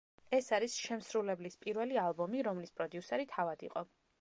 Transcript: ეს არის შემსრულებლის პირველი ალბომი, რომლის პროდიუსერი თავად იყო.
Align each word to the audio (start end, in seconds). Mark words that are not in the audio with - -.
ეს 0.35 0.45
არის 0.57 0.77
შემსრულებლის 0.85 1.59
პირველი 1.65 2.01
ალბომი, 2.05 2.41
რომლის 2.51 2.75
პროდიუსერი 2.81 3.29
თავად 3.37 3.69
იყო. 3.71 3.87